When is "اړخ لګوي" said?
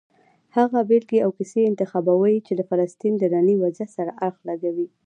4.25-4.87